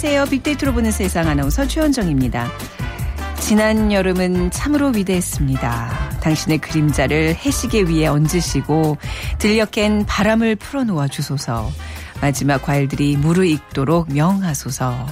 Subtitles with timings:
[0.00, 0.26] 안녕하세요.
[0.26, 2.48] 빅데이터로 보는 세상 아나운서 최원정입니다.
[3.40, 6.20] 지난 여름은 참으로 위대했습니다.
[6.20, 8.96] 당신의 그림자를 해시계 위에 얹으시고
[9.38, 11.68] 들녘엔 바람을 풀어놓아 주소서.
[12.20, 15.04] 마지막 과일들이 무르익도록 명하소서.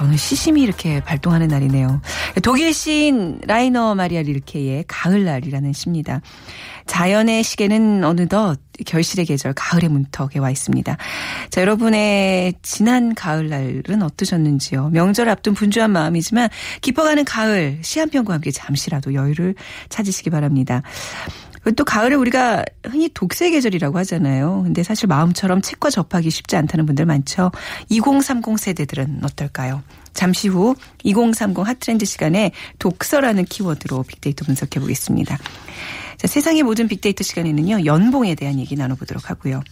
[0.00, 2.00] 오늘 시심이 이렇게 발동하는 날이네요.
[2.44, 6.20] 독일 시인 라이너 마리아 릴케의 가을날이라는 시입니다.
[6.86, 10.96] 자연의 시계는 어느덧 결실의 계절 가을의 문턱에 와 있습니다.
[11.50, 14.90] 자, 여러분의 지난 가을날은 어떠셨는지요?
[14.90, 16.48] 명절 앞둔 분주한 마음이지만
[16.80, 19.54] 깊어가는 가을 시 한 편과 함께 잠시라도 여유를
[19.88, 20.82] 찾으시기 바랍니다.
[21.74, 24.62] 또 가을에 우리가 흔히 독서의 계절이라고 하잖아요.
[24.62, 27.50] 근데 사실 마음처럼 책과 접하기 쉽지 않다는 분들 많죠.
[27.88, 29.82] 2030 세대들은 어떨까요?
[30.12, 35.38] 잠시 후 2030 핫트렌드 시간에 독서라는 키워드로 빅데이터 분석해 보겠습니다.
[36.18, 39.62] 자, 세상의 모든 빅데이터 시간에는요, 연봉에 대한 얘기 나눠보도록 하고요.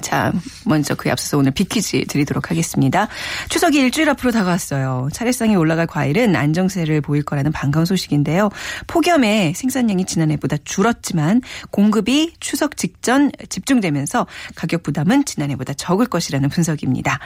[0.00, 0.32] 자,
[0.64, 3.08] 먼저 그에 앞서서 오늘 빅퀴즈 드리도록 하겠습니다.
[3.48, 5.08] 추석이 일주일 앞으로 다가왔어요.
[5.12, 8.50] 차례상에 올라갈 과일은 안정세를 보일 거라는 반가운 소식인데요.
[8.88, 17.20] 폭염에 생산량이 지난해보다 줄었지만 공급이 추석 직전 집중되면서 가격 부담은 지난해보다 적을 것이라는 분석입니다.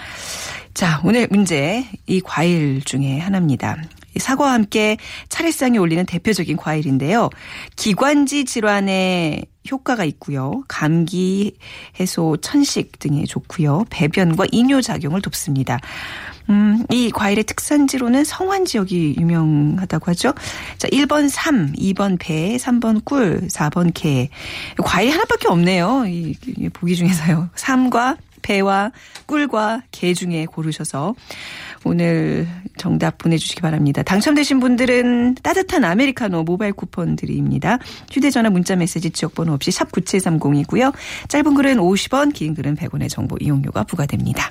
[0.74, 3.82] 자, 오늘 문제 이 과일 중에 하나입니다.
[4.19, 4.97] 사과와 함께
[5.28, 7.30] 차례상에 올리는 대표적인 과일인데요.
[7.77, 10.62] 기관지 질환에 효과가 있고요.
[10.69, 11.56] 감기
[11.98, 13.84] 해소, 천식 등에 좋고요.
[13.91, 15.78] 배변과 이뇨 작용을 돕습니다.
[16.48, 20.34] 음, 이 과일의 특산지로는 성환 지역이 유명하다고 하죠.
[20.78, 24.31] 자, 1번 삼, 2번 배, 3번 꿀, 4번 개.
[24.82, 26.06] 과일 하나밖에 없네요.
[26.06, 27.50] 이, 이 보기 중에서요.
[27.54, 28.93] 삼과 배와
[29.27, 31.15] 꿀과 개 중에 고르셔서
[31.84, 32.47] 오늘
[32.77, 34.03] 정답 보내주시기 바랍니다.
[34.03, 37.78] 당첨되신 분들은 따뜻한 아메리카노 모바일 쿠폰 드립니다.
[38.11, 40.93] 휴대전화 문자메시지 지역번호 없이 샵 9730이고요.
[41.28, 44.51] 짧은 글은 50원, 긴 글은 100원의 정보 이용료가 부과됩니다.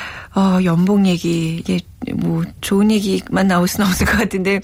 [0.35, 1.79] 어, 연봉 얘기, 이게
[2.15, 4.59] 뭐 좋은 얘기만 나올 수는 없을 것 같은데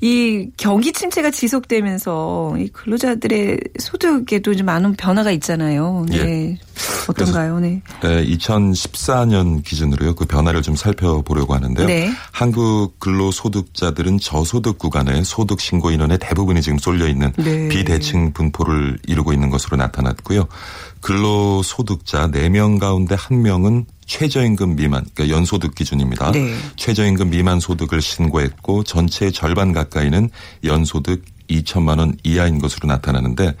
[0.00, 6.04] 이 경기 침체가 지속되면서 이 근로자들의 소득에도 좀 많은 변화가 있잖아요.
[6.08, 6.16] 네.
[6.16, 6.58] 예.
[7.08, 7.60] 어떤가요?
[7.60, 7.82] 네.
[8.02, 10.14] 네, 2014년 기준으로요.
[10.14, 11.86] 그 변화를 좀 살펴보려고 하는데요.
[11.86, 12.10] 네.
[12.32, 17.68] 한국 근로소득자들은 저소득 구간의 소득 신고 인원의 대부분이 지금 쏠려 있는 네.
[17.68, 20.48] 비대칭 분포를 이루고 있는 것으로 나타났고요.
[21.00, 26.32] 근로소득자 4명 가운데 1명은 최저임금 미만, 그러니까 연소득 기준입니다.
[26.32, 26.54] 네.
[26.76, 30.30] 최저임금 미만 소득을 신고했고 전체의 절반 가까이는
[30.64, 33.54] 연소득 2천만 원 이하인 것으로 나타나는데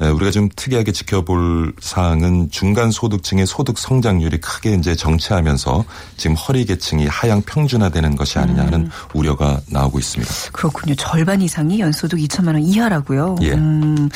[0.00, 5.84] 에, 우리가 좀 특이하게 지켜볼 사항은 중간 소득층의 소득 성장률이 크게 이제 정체하면서
[6.16, 10.32] 지금 허리 계층이 하향 평준화되는 것이 아니냐 하는 우려가 나오고 있습니다.
[10.52, 10.94] 그렇군요.
[10.94, 13.36] 절반 이상이 연소득 2천만 원 이하라고요.
[13.42, 13.52] 예.
[13.52, 14.08] 음,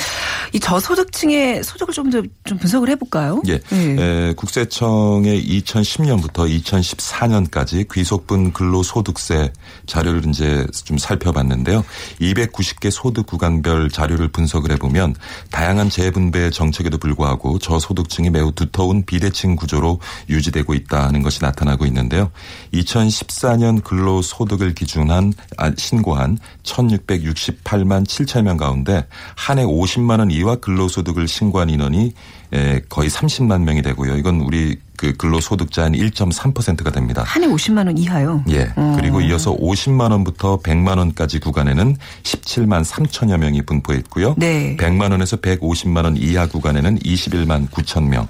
[0.53, 3.43] 이 저소득층의 소득을 좀 더 좀 분석을 해볼까요?
[3.49, 3.59] 예.
[3.71, 3.97] 네.
[4.31, 9.53] 에, 국세청의 2010년부터 2014년까지 귀속분 근로소득세
[9.87, 11.85] 자료를 이제 좀 살펴봤는데요.
[12.21, 15.15] 290개 소득 구간별 자료를 분석을 해보면
[15.51, 22.31] 다양한 재분배 정책에도 불구하고 저소득층이 매우 두터운 비대칭 구조로 유지되고 있다는 것이 나타나고 있는데요.
[22.75, 31.29] 2014년 근로소득을 기준한 아, 신고한 1668만 7천 명 가운데 한 해 50만 원 이하 근로소득을
[31.29, 32.13] 신고한 인원이
[32.53, 34.17] 에, 거의 30만 명이 되고요.
[34.17, 37.23] 이건 우리 그 근로소득자 한 1.3%가 됩니다.
[37.27, 38.43] 한 해 50만 원 이하요.
[38.49, 38.73] 예.
[38.97, 44.35] 그리고 이어서 50만 원부터 100만 원까지 구간에는 17만 3천여 명이 분포했고요.
[44.39, 44.77] 네.
[44.79, 48.27] 100만 원에서 150만 원 이하 구간에는 21만 9천 명.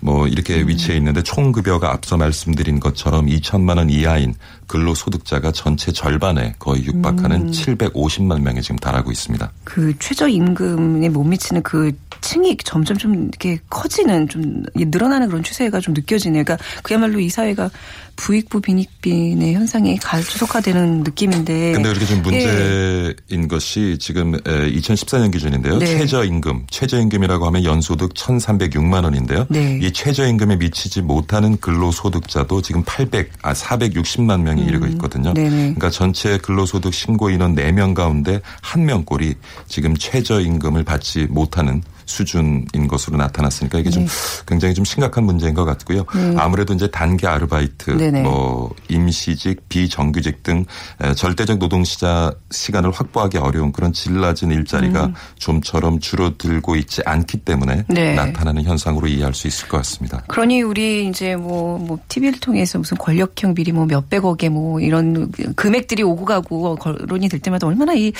[0.00, 4.34] 뭐 이렇게 위치해 있는데 총 급여가 앞서 말씀드린 것처럼 2천만 원 이하인
[4.66, 9.50] 근로소득자가 전체 절반에 거의 육박하는 750만 명에 지금 달하고 있습니다.
[9.64, 15.94] 그 최저임금에 못 미치는 그 층이 점점 좀 이렇게 커지는 좀 늘어나는 그런 추세가 좀
[15.94, 16.44] 느껴지네요.
[16.44, 17.70] 그러니까 그야말로 이 사회가
[18.16, 21.72] 부익부 빈익빈의 현상이 가주속화되는 느낌인데.
[21.72, 23.14] 근데 그렇게 좀 예.
[23.28, 25.78] 문제인 것이 지금 2014년 기준인데요.
[25.78, 25.86] 네.
[25.86, 29.46] 최저임금, 최저임금이라고 하면 연소득 1,306만 원인데요.
[29.50, 29.78] 네.
[29.82, 35.30] 이 최저임금에 미치지 못하는 근로소득자도 지금 800, 아 460만 명이 이르고 있거든요.
[35.30, 35.34] 음.
[35.34, 35.50] 네네.
[35.50, 39.36] 그러니까 전체 근로소득 신고 인원 4명 가운데 1명꼴이
[39.66, 44.10] 지금 최저임금을 받지 못하는 수준인 것으로 나타났으니까 이게 좀 네.
[44.46, 46.04] 굉장히 좀 심각한 문제인 것 같고요.
[46.36, 48.22] 아무래도 이제 단기 아르바이트, 네네.
[48.22, 50.64] 뭐 임시직, 비정규직 등
[51.02, 57.38] 에, 절대적 노동 시자 시간을 확보하기 어려운 그런 질 낮은 일자리가 좀처럼 줄어들고 있지 않기
[57.38, 57.94] 때문에 음.
[57.94, 58.14] 네.
[58.14, 60.22] 나타나는 현상으로 이해할 수 있을 것 같습니다.
[60.28, 66.02] 그러니 우리 이제 뭐, 뭐, TV를 통해서 무슨 권력형 비리 뭐 몇백억에 뭐 이런 금액들이
[66.02, 68.12] 오고 가고 거론이 될 때마다 얼마나 이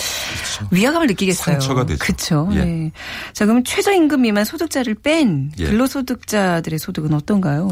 [0.70, 1.60] 위화감을 느끼겠어요.
[1.60, 1.98] 상처가 되죠.
[1.98, 2.48] 그렇죠.
[2.52, 2.64] 예.
[2.64, 2.92] 네.
[3.32, 5.64] 자, 그럼 최 저임금 미만 소득자를 뺀 예.
[5.64, 7.70] 근로소득자들의 소득은 어떤가요?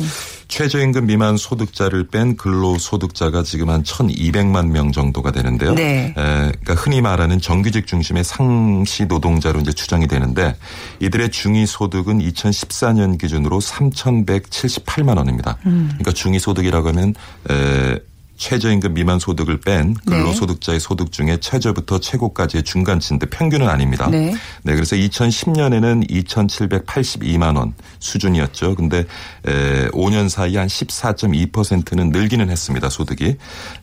[0.49, 5.75] 최저임금 미만 소득자를 뺀 근로소득자가 지금 한 1,200만 명 정도가 되는데요.
[5.75, 6.09] 네.
[6.09, 10.57] 에, 그러니까 흔히 말하는 정규직 중심의 상시 노동자로 이제 추정이 되는데
[11.01, 15.59] 이들의 중위 소득은 2014년 기준으로 3,178만 원입니다.
[15.67, 15.87] 음.
[15.89, 17.15] 그러니까 중위 소득이라고 하면
[17.51, 17.99] 에,
[18.37, 20.17] 최저임금 미만 소득을 뺀 네.
[20.17, 24.09] 근로소득자의 소득 중에 최저부터 최고까지의 중간치인데 평균은 아닙니다.
[24.11, 24.35] 네.
[24.63, 28.75] 네, 그래서 2010년에는 2,782만 원 수준이었죠.
[28.75, 29.05] 근데
[29.47, 32.89] 에, 5년 사이 한 14.2%는 늘기는 했습니다.
[32.89, 33.37] 소득이.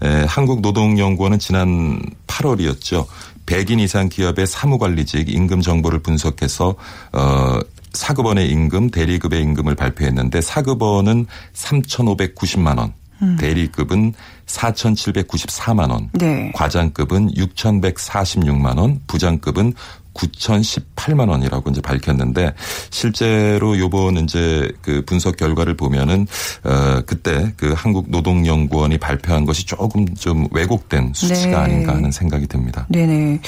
[0.03, 3.05] 에, 한국노동연구원은 지난 8월이었죠.
[3.45, 6.75] 100인 이상 기업의 사무관리직 임금 정보를 분석해서
[7.11, 7.59] 어
[7.93, 12.93] 사급원의 임금, 대리급의 임금을 발표했는데 사급원은 3,590만 원.
[13.37, 14.13] 대리급은
[14.45, 16.09] 4,794만 원.
[16.13, 16.51] 네.
[16.55, 19.73] 과장급은 6,146만 원, 부장급은
[20.13, 22.53] 9,018만 원이라고 이제 밝혔는데
[22.89, 26.27] 실제로 요번 이제 그 분석 결과를 보면은
[26.63, 31.73] 어 그때 그 한국 노동연구원이 발표한 것이 조금 좀 왜곡된 수치가 네.
[31.73, 32.85] 아닌가 하는 생각이 듭니다.
[32.89, 33.39] 네네.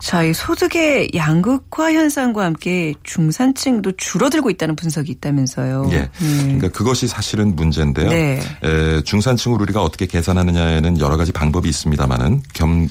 [0.00, 5.90] 자, 이 소득의 양극화 현상과 함께 중산층도 줄어들고 있다는 분석이 있다면서요.
[5.92, 6.08] 예.
[6.18, 8.08] 그러니까 그것이 사실은 문제인데요.
[8.08, 8.40] 네.
[8.62, 12.42] 에, 중산층을 우리가 어떻게 계산하느냐에는 여러 가지 방법이 있습니다만은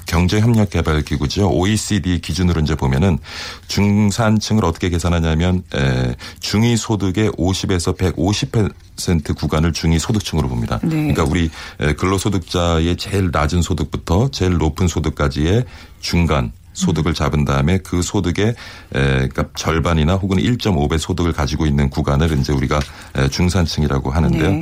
[0.05, 1.49] 경제협력개발기구죠.
[1.49, 3.17] OECD 기준으로 이제 보면은
[3.67, 10.79] 중산층을 어떻게 계산하냐면 에, 중위 소득의 50에서 150% 구간을 중위 소득층으로 봅니다.
[10.83, 10.89] 네.
[10.89, 15.65] 그러니까 우리 에, 근로소득자의 제일 낮은 소득부터 제일 높은 소득까지의
[15.99, 18.53] 중간 소득을 잡은 다음에 그 소득의 에,
[18.93, 22.79] 그러니까 절반이나 혹은 1.5배 소득을 가지고 있는 구간을 이제 우리가
[23.15, 24.51] 에, 중산층이라고 하는데요.
[24.51, 24.61] 네.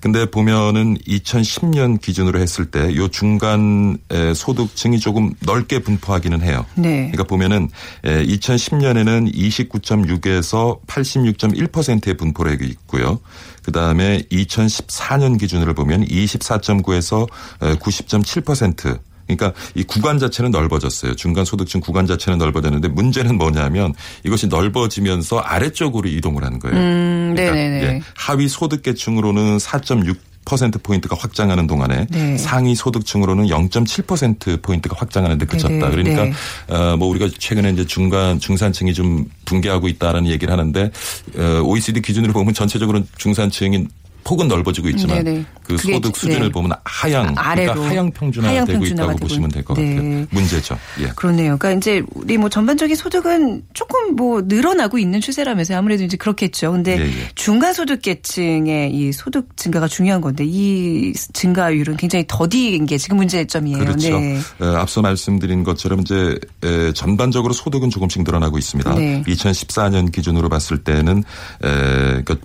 [0.00, 6.64] 근데 보면은 2010년 기준으로 했을 때 요 중간 에, 소득층이 조금 넓게 분포하기는 해요.
[6.74, 7.10] 네.
[7.12, 7.68] 그러니까 보면은
[8.04, 13.20] 2010년에는 29.6에서 86.1%의 분포력이 있고요.
[13.62, 17.28] 그 다음에 2014년 기준으로 보면 24.9에서
[17.60, 18.98] 90.7%.
[19.36, 21.14] 그러니까 이 구간 자체는 넓어졌어요.
[21.16, 23.94] 중간 소득층 구간 자체는 넓어졌는데 문제는 뭐냐면
[24.24, 26.76] 이것이 넓어지면서 아래쪽으로 이동을 하는 거예요.
[26.76, 27.82] 음, 네네네.
[27.82, 32.36] 예, 하위 소득 계층으로는 4.6 퍼센트 포인트가 확장하는 동안에 네.
[32.36, 35.90] 상위 소득층으로는 0.7% 포인트가 확장하는데 그쳤다.
[35.90, 35.90] 네네.
[35.90, 36.32] 그러니까 네.
[36.74, 40.90] 어, 뭐 우리가 최근에 이제 중간 중산층이 좀 붕괴하고 있다라는 얘기를 하는데
[41.36, 43.86] 어, OECD 기준으로 보면 전체적으로 중산층이
[44.24, 45.44] 폭은 넓어지고 있지만 네네.
[45.62, 46.48] 그 그게 소득 수준을 네.
[46.50, 47.72] 보면 하향 아래로.
[47.72, 49.94] 그러니까 하향 평준화되고 하향 평준화가 있다고 되고 보시면 될것 네.
[49.94, 50.26] 같아요.
[50.30, 50.78] 문제죠.
[51.00, 51.06] 예.
[51.14, 51.56] 그렇네요.
[51.58, 55.78] 그러니까 이제 우리 뭐 전반적인 소득은 조금 뭐 늘어나고 있는 추세라면서요.
[55.78, 56.72] 아무래도 이제 그렇겠죠.
[56.72, 57.28] 근데 예, 예.
[57.34, 63.78] 중간 소득 계층의 이 소득 증가가 중요한 건데 이 증가율은 굉장히 더디인 게 지금 문제점이에요.
[63.78, 64.18] 그렇죠.
[64.18, 64.38] 네.
[64.60, 68.94] 어, 앞서 말씀드린 것처럼 이제 에, 전반적으로 소득은 조금씩 늘어나고 있습니다.
[68.94, 69.22] 네.
[69.26, 72.36] 2014년 기준으로 봤을 때는 에, 그러니까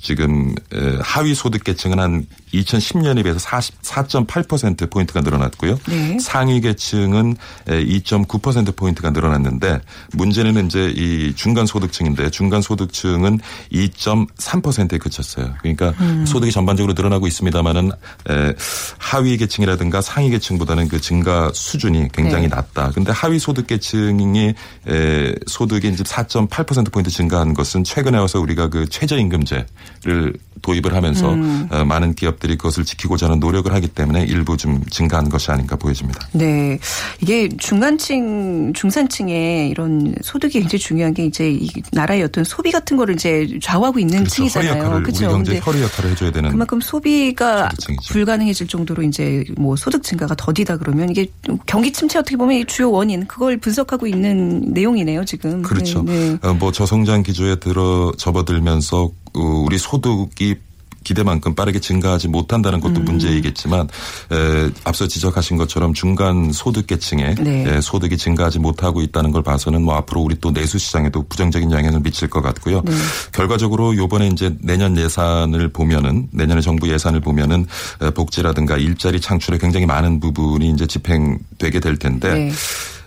[0.00, 5.78] 지금 에, 하위 소득 계층은 한 2010년에 비해서 44.8% 포인트가 늘어났고요.
[5.88, 6.18] 네.
[6.18, 7.36] 상위 계층은
[7.66, 9.80] 2.9% 포인트가 늘어났는데
[10.12, 13.38] 문제는 이제 이 중간 소득층인데 중간 소득층은
[13.72, 15.54] 2.3%에 그쳤어요.
[15.60, 16.24] 그러니까 음.
[16.26, 17.90] 소득이 전반적으로 늘어나고 있습니다만은
[18.98, 22.56] 하위 계층이라든가 상위 계층보다는 그 증가 수준이 굉장히 네.
[22.56, 22.90] 낮다.
[22.94, 24.54] 근데 하위 소득 계층이
[24.88, 29.66] 에, 소득이 이제 4.8% 포인트 증가한 것은 최근에 와서 우리가 그 최저임금제
[30.04, 31.68] 를 도입을 하면서 음.
[31.70, 36.28] 어, 많은 기업들이 그것을 지키고자 하는 노력을 하기 때문에 일부 좀 증가한 것이 아닌가 보여집니다.
[36.32, 36.78] 네.
[37.20, 43.14] 이게 중간층, 중산층의 이런 소득이 굉장히 중요한 게 이제 이 나라의 어떤 소비 같은 거를
[43.14, 44.34] 이제 좌우하고 있는 그렇죠.
[44.34, 45.02] 층이잖아요.
[45.02, 45.28] 그렇죠.
[45.28, 48.12] 경제 허리 역할을 해줘야 되는 그만큼 소비가 소득층이죠.
[48.12, 51.26] 불가능해질 정도로 이제 뭐 소득 증가가 더디다 그러면 이게
[51.66, 55.62] 경기 침체 어떻게 보면 이 주요 원인 그걸 분석하고 있는 내용이네요 지금.
[55.62, 56.02] 그렇죠.
[56.02, 56.48] 네, 네.
[56.48, 60.56] 어, 뭐 저성장 기조에 들어 접어들면서 어, 우리 소득이
[61.04, 62.80] 기대만큼 빠르게 증가하지 못한다는 음.
[62.80, 63.88] 것도 문제이겠지만
[64.32, 67.64] 에, 앞서 지적하신 것처럼 중간 소득 계층의 네.
[67.66, 72.00] 에, 소득이 증가하지 못하고 있다는 걸 봐서는 뭐 앞으로 우리 또 내수 시장에도 부정적인 영향을
[72.00, 72.82] 미칠 것 같고요.
[72.84, 72.92] 네.
[73.32, 77.66] 결과적으로 요번에 이제 내년 예산을 보면은 내년에 정부 예산을 보면은
[78.02, 82.52] 에, 복지라든가 일자리 창출에 굉장히 많은 부분이 이제 집행되게 될 텐데 네.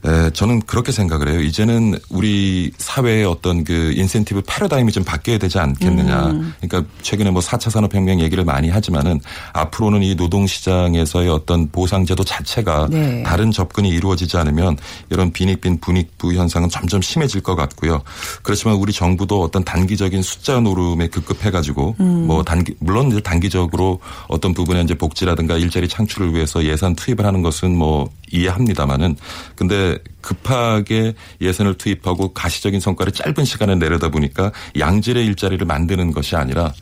[0.04, 1.42] 에, 저는 그렇게 생각을 해요.
[1.42, 6.28] 이제는 우리 사회의 어떤 그 인센티브 패러다임이 좀 바뀌어야 되지 않겠느냐.
[6.28, 6.54] 음.
[6.60, 9.20] 그러니까 최근에 뭐 4차 산업혁명 얘기를 많이 하지만은
[9.54, 13.24] 앞으로는 이 노동시장에서의 어떤 보상제도 자체가 네.
[13.24, 14.78] 다른 접근이 이루어지지 않으면
[15.10, 18.02] 이런 빈익빈 분익부 현상은 점점 심해질 것 같고요.
[18.42, 22.28] 그렇지만 우리 정부도 어떤 단기적인 숫자 노름에 급급해가지고 음.
[22.28, 27.42] 뭐 단기 물론 이제 단기적으로 어떤 부분에 이제 복지라든가 일자리 창출을 위해서 예산 투입을 하는
[27.42, 29.18] 것은 뭐 이해합니다만은
[29.56, 36.74] 근데 급하게 예산을 투입하고 가시적인 성과를 짧은 시간에 내려다 보니까 양질의 일자리를 만드는 것이 아니라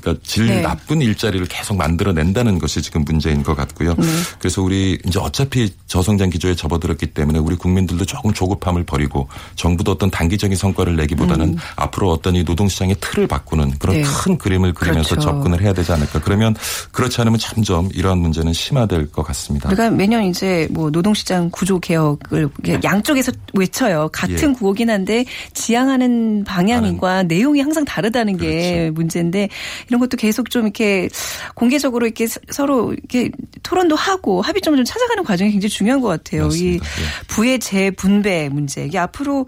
[0.00, 0.60] 그러니까 질 네.
[0.60, 3.94] 나쁜 일자리를 계속 만들어낸다는 것이 지금 문제인 것 같고요.
[3.94, 4.06] 네.
[4.38, 10.10] 그래서 우리 이제 어차피 저성장 기조에 접어들었기 때문에 우리 국민들도 조금 조급함을 버리고 정부도 어떤
[10.10, 14.02] 단기적인 성과를 내기보다는 앞으로 어떤 이 노동시장의 틀을 바꾸는 그런 음.
[14.02, 14.08] 네.
[14.08, 15.28] 큰 그림을 그리면서 그렇죠.
[15.28, 16.20] 접근을 해야 되지 않을까.
[16.20, 16.54] 그러면
[16.92, 19.68] 그렇지 않으면 점점 이러한 문제는 심화될 것 같습니다.
[19.68, 24.08] 우리가 매년 이제 뭐 노동시장 구조 개혁을 이게 양쪽에서 외쳐요.
[24.12, 24.52] 같은 예.
[24.52, 28.92] 구호긴 한데 지향하는 방향과 내용이 항상 다르다는 게 그렇죠.
[28.92, 29.48] 문제인데
[29.88, 31.08] 이런 것도 계속 좀 이렇게
[31.54, 33.30] 공개적으로 이렇게 서- 서로 이렇게
[33.62, 36.42] 토론도 하고 합의점을 좀 찾아가는 과정이 굉장히 중요한 것 같아요.
[36.44, 36.86] 이 맞습니다.
[36.86, 37.26] 예.
[37.28, 39.46] 부의 재분배 문제 이게 앞으로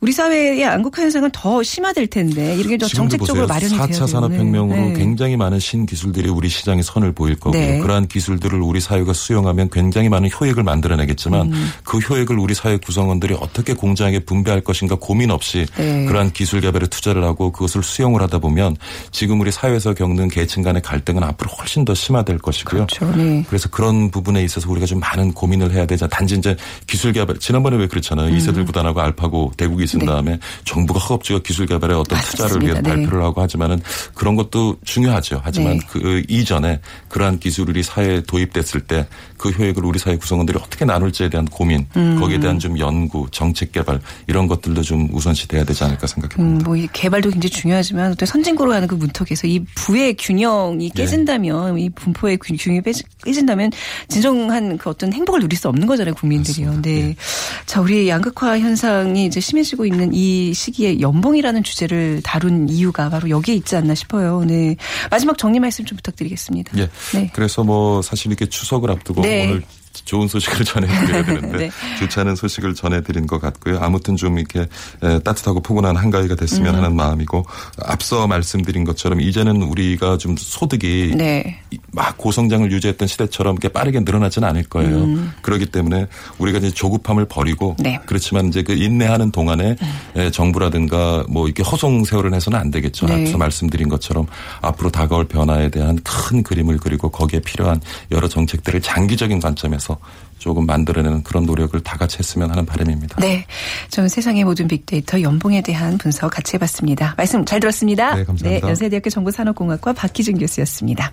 [0.00, 3.46] 우리 사회의 안국화 현상은 더 심화될 텐데 이렇게 정책적으로.
[3.46, 4.92] 마련이 돼야 4차 산업혁명으로 되는.
[4.94, 4.98] 네.
[4.98, 7.60] 굉장히 많은 신기술들이 우리 시장에 선을 보일 거고요.
[7.60, 7.78] 네.
[7.80, 11.68] 그러한 기술들을 우리 사회가 수용하면 굉장히 많은 효익을 만들어내겠지만 음.
[11.84, 16.06] 그 효익을 우리 사회 구성원들이 어떻게 공정하게 분배할 것인가 고민 없이 네.
[16.06, 18.76] 그러한 기술 개발에 투자를 하고 그것을 수용을 하다 보면
[19.12, 22.86] 지금 우리 사회에서 겪는 계층 간의 갈등은 앞으로 훨씬 더 심화될 것이고요.
[22.86, 23.14] 그렇죠.
[23.16, 23.44] 네.
[23.48, 26.06] 그래서 그런 부분에 있어서 우리가 좀 많은 고민을 해야 되자.
[26.06, 28.30] 단지 이제 기술 개발 지난번에 왜 그렇잖아요.
[28.30, 28.36] 음.
[28.36, 32.80] 이세들 구단하고 알파고 대국이 있은 다음에 정부가 허겁지겁 기술 개발에 어떤 투자를 위해 네.
[32.80, 32.96] 맞습니다.
[32.96, 33.02] 네.
[33.02, 33.80] 발표를 하고 하지만은
[34.14, 35.40] 그런 것도 중요하죠.
[35.42, 35.86] 하지만 네.
[35.88, 39.06] 그 이전에 그러한 기술이 사회에 도입됐을 때
[39.40, 42.20] 그 효익을 우리 사회 구성원들이 어떻게 나눌지에 대한 고민, 음.
[42.20, 46.44] 거기에 대한 좀 연구, 정책 개발 이런 것들도 좀 우선시 돼야 되지 않을까 생각해 음,
[46.58, 46.64] 봅니다.
[46.66, 50.94] 뭐, 이 개발도 굉장히 중요하지만 또 선진국으로 가는 그 문턱에서 이 부의 균형이 네.
[50.94, 52.82] 깨진다면 이 분포의 균- 균형이
[53.24, 53.70] 깨진다면
[54.08, 56.66] 진정한 그 어떤 행복을 누릴 수 없는 거잖아요, 국민들이요.
[56.66, 56.90] 맞습니다.
[56.90, 57.02] 네.
[57.02, 57.16] 네.
[57.64, 63.54] 자, 우리 양극화 현상이 이제 심해지고 있는 이 시기에 연봉이라는 주제를 다룬 이유가 바로 여기에
[63.56, 64.44] 있지 않나 싶어요.
[64.44, 64.76] 네.
[65.10, 66.78] 마지막 정리 말씀 좀 부탁드리겠습니다.
[66.78, 66.88] 예.
[67.14, 67.30] 네.
[67.34, 69.48] 그래서 뭐 사실 이렇게 추석을 앞두고 네.
[69.48, 69.62] 오늘
[70.04, 71.70] 좋은 소식을 전해드려야 되는데 네.
[71.98, 73.78] 좋지 않은 소식을 전해드린 것 같고요.
[73.80, 76.78] 아무튼 좀 이렇게 에, 따뜻하고 포근한 한가위가 됐으면 음.
[76.78, 77.44] 하는 마음이고
[77.84, 81.60] 앞서 말씀드린 것처럼 이제는 우리가 좀 소득이 네.
[81.92, 85.06] 이- 막 고성장을 유지했던 시대처럼 이렇게 빠르게 늘어나지는 않을 거예요.
[85.42, 86.06] 그렇기 때문에
[86.38, 87.82] 우리가 이제 조급함을 버리고 음.
[87.82, 87.98] 네.
[88.06, 89.76] 그렇지만 이제 그 인내하는 동안에
[90.16, 93.06] 에, 정부라든가 뭐 이렇게 허송 세월을 해서는 안 되겠죠.
[93.06, 93.22] 네.
[93.22, 94.26] 앞서 말씀드린 것처럼
[94.62, 97.80] 앞으로 다가올 변화에 대한 큰 그림을 그리고 거기에 필요한
[98.10, 99.98] 여러 정책들을 장기적인 관점에서
[100.38, 103.16] 조금 만들어내는 그런 노력을 다 같이 했으면 하는 바람입니다.
[103.20, 103.44] 네.
[103.90, 107.14] 전 세상의 모든 빅데이터 연봉에 대한 분석 같이 해봤습니다.
[107.16, 108.14] 말씀 잘 들었습니다.
[108.14, 108.68] 네, 감사합니다.
[108.68, 111.12] 연세대학교 정보산업공학과 박희준 교수였습니다.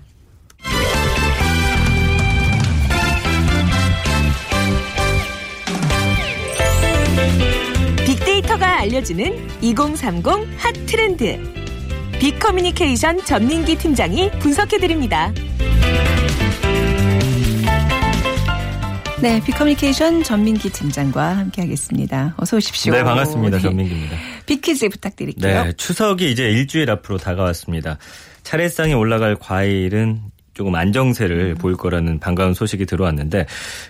[8.06, 10.26] 빅데이터가 알려주는 2030
[10.58, 11.40] 핫 트렌드.
[12.20, 15.32] 빅커뮤니케이션 전민기 팀장이 분석해드립니다.
[19.22, 22.36] 네, 빅커뮤니케이션 전민기 팀장과 함께하겠습니다.
[22.38, 22.94] 어서 오십시오.
[22.94, 23.58] 네, 반갑습니다.
[23.58, 23.64] 네.
[23.64, 24.16] 전민기입니다.
[24.46, 25.64] 빅퀴즈 부탁드릴게요.
[25.64, 27.98] 네, 추석이 이제 일주일 앞으로 다가왔습니다.
[28.44, 30.22] 차례상에 올라갈 과일은
[30.58, 31.56] 조금 안정세를 음.
[31.60, 33.46] 보일 거라는 반가운 소식이 들어왔는데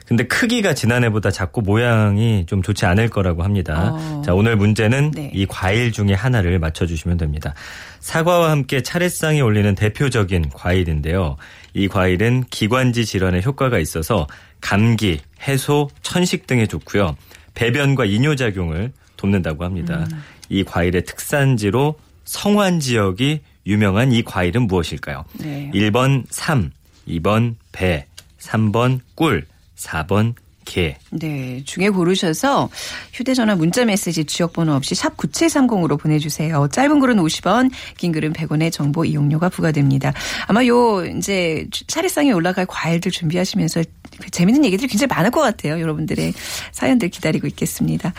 [0.06, 3.92] 근데 크기가 지난해보다 작고 모양이 좀 좋지 않을 거라고 합니다.
[3.94, 4.22] 어.
[4.26, 5.32] 자, 오늘 문제는 네.
[5.34, 7.54] 이 과일 중에 하나를 맞춰 주시면 됩니다.
[8.02, 11.38] 사과와 함께 차례상에 올리는 대표적인 과일인데요.
[11.74, 14.28] 이 과일은 기관지 질환에 효과가 있어서
[14.60, 17.16] 감기, 해소, 천식 등에 좋고요.
[17.54, 20.06] 배변과 이뇨 작용을 돕는다고 합니다.
[20.50, 21.96] 이 과일의 특산지로
[22.26, 25.26] 성환 지역이 유명한 이 과일은 무엇일까요?
[25.34, 25.70] 네.
[25.74, 26.72] 1번 삼,
[27.08, 28.08] 2번 배,
[28.40, 29.46] 3번 꿀,
[29.76, 30.34] 4번
[30.68, 30.98] 게.
[31.12, 32.70] 네, 중에 고르셔서
[33.14, 36.68] 휴대전화 문자메시지 지역번호 없이 샵 9730으로 보내주세요.
[36.72, 40.14] 짧은 글은 50원, 긴 글은 100원의 정보 이용료가 부과됩니다.
[40.48, 43.84] 아마 요 이제 차례상에 올라갈 과일들 준비하시면서
[44.20, 45.80] 그 재밌는 얘기들이 굉장히 많을 것 같아요.
[45.80, 46.34] 여러분들의
[46.72, 48.14] 사연들 기다리고 있겠습니다.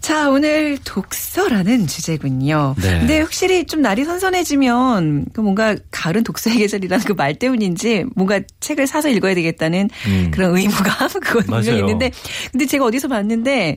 [0.00, 2.74] 자, 오늘 독서라는 주제군요.
[2.80, 3.00] 네.
[3.00, 8.86] 근데 확실히 좀 날이 선선해지면 그 뭔가 가을은 독서의 계절이라는 그 말 때문인지 뭔가 책을
[8.86, 10.30] 사서 읽어야 되겠다는 음.
[10.32, 11.78] 그런 의무가 그건 분명히 맞아요.
[11.80, 12.10] 있는데
[12.50, 13.76] 근데 제가 어디서 봤는데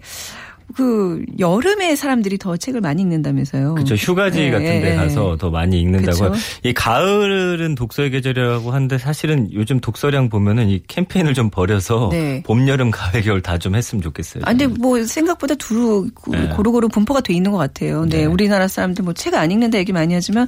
[0.76, 3.76] 그 여름에 사람들이 더 책을 많이 읽는다면서요.
[3.76, 3.96] 그렇죠.
[3.96, 6.32] 휴가지 예, 같은 데 예, 가서 더 많이 읽는다고.
[6.32, 6.34] 그쵸.
[6.64, 12.42] 이 가을은 독서의 계절이라고 하는데 사실은 요즘 독서량 보면은 이 캠페인을 좀 벌여서 네.
[12.44, 14.44] 봄, 여름, 가을, 겨울 다 좀 했으면 좋겠어요.
[14.46, 16.48] 아, 근데 뭐 생각보다 두루 고- 네.
[16.50, 18.04] 고루고루 분포가 돼 있는 것 같아요.
[18.06, 18.26] 네, 네.
[18.26, 20.48] 우리나라 사람들 뭐 책 안 읽는다 얘기 많이 하지만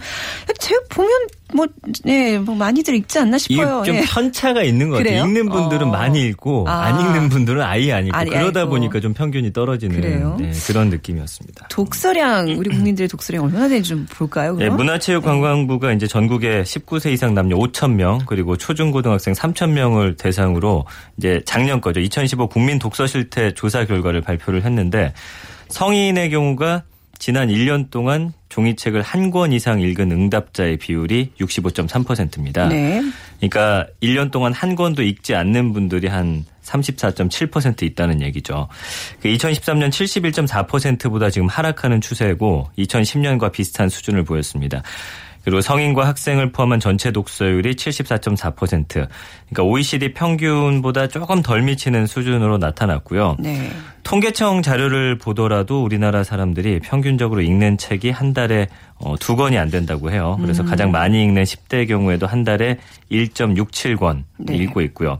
[0.59, 1.11] 책 보면
[1.53, 1.67] 뭐,
[2.03, 3.83] 네, 뭐 많이들 읽지 않나 싶어요.
[3.85, 4.01] 좀 예.
[4.01, 4.97] 편차가 있는 것?
[4.97, 5.23] 같아요.
[5.23, 5.91] 읽는 분들은 어.
[5.91, 6.85] 많이 읽고 아.
[6.85, 8.71] 안 읽는 분들은 아예 안 읽고 아니, 그러다 아이고.
[8.71, 10.37] 보니까 좀 평균이 떨어지는?
[10.37, 11.67] 네, 그런 느낌이었습니다.
[11.69, 14.55] 독서량 우리 국민들의 독서량 얼마나 되는지 좀 볼까요?
[14.55, 14.69] 네?
[14.69, 20.85] 문화체육관광부가 이제 전국에 19세 이상 남녀 5천 명 그리고 초중고등학생 3천 명을 대상으로
[21.17, 25.13] 이제 작년 거죠 2015 국민 독서 실태 조사 결과를 발표를 했는데
[25.69, 26.83] 성인의 경우가
[27.19, 32.67] 지난 1년 동안 종이책을 한 권 이상 읽은 응답자의 비율이 65.3%입니다.
[32.69, 33.01] 네.
[33.37, 38.69] 그러니까 1년 동안 한 권도 읽지 않는 분들이 한 34.7% 있다는 얘기죠.
[39.21, 44.83] 그 2013년 71.4%보다 지금 하락하는 추세고 2010년과 비슷한 수준을 보였습니다.
[45.45, 48.87] 그리고 성인과 학생을 포함한 전체 독서율이 74.4%.
[48.87, 53.37] 그러니까 OECD 평균보다 조금 덜 미치는 수준으로 나타났고요.
[53.39, 53.69] 네.
[54.03, 60.11] 통계청 자료를 보더라도 우리나라 사람들이 평균적으로 읽는 책이 한 달에 어, 두 권이 안 된다고
[60.11, 60.37] 해요.
[60.41, 60.67] 그래서 음.
[60.67, 62.79] 가장 많이 읽는 10대의 경우에도 한 달에
[63.11, 64.55] 1.67권 네.
[64.55, 65.19] 읽고 있고요.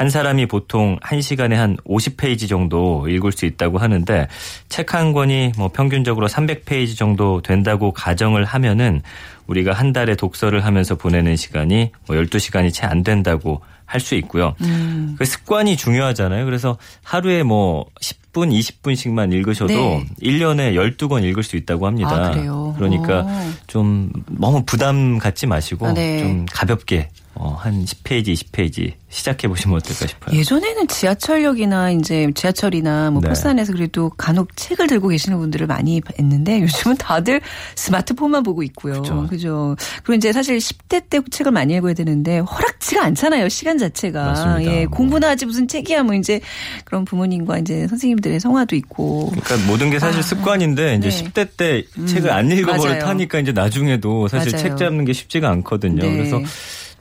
[0.00, 4.28] 한 사람이 보통 한 시간에 한 50페이지 정도 읽을 수 있다고 하는데
[4.70, 9.02] 책 한 권이 뭐 평균적으로 300페이지 정도 된다고 가정을 하면은
[9.46, 14.54] 우리가 한 달에 독서를 하면서 보내는 시간이 뭐 12시간이 채 안 된다고 할 수 있고요.
[14.62, 15.16] 음.
[15.18, 16.44] 그 습관이 중요하잖아요.
[16.46, 20.06] 그래서 하루에 뭐 10분, 20분씩만 읽으셔도 네.
[20.22, 22.10] 1년에 12권 읽을 수 있다고 합니다.
[22.10, 22.72] 아, 그래요?
[22.78, 23.50] 그러니까 오.
[23.66, 26.20] 좀 너무 부담 갖지 마시고 아, 네.
[26.20, 30.36] 좀 가볍게 어, 한 10페이지, 20페이지 시작해 보시면 어떨까 싶어요.
[30.38, 33.30] 예전에는 지하철역이나 이제 지하철이나 뭐 네.
[33.44, 37.40] 안에서 그래도 간혹 책을 들고 계시는 분들을 많이 봤는데 요즘은 다들
[37.74, 39.02] 스마트폰만 보고 있고요.
[39.02, 39.26] 그죠.
[39.28, 39.76] 그죠.
[40.04, 43.48] 그리고 이제 사실 10대 때 책을 많이 읽어야 되는데 허락지가 않잖아요.
[43.48, 44.24] 시간 자체가.
[44.24, 44.72] 맞습니다.
[44.72, 44.96] 예, 뭐.
[44.96, 46.40] 공부나 하지 무슨 책이야 뭐 이제
[46.84, 49.30] 그런 부모님과 이제 선생님들의 성화도 있고.
[49.30, 51.24] 그러니까 모든 게 사실 아, 습관인데 이제 네.
[51.24, 52.60] 10대 때 음, 책을 안 맞아요.
[52.60, 54.68] 읽어버릇 하니까 이제 나중에도 사실 맞아요.
[54.68, 56.02] 책 잡는 게 쉽지가 않거든요.
[56.02, 56.16] 네.
[56.16, 56.40] 그래서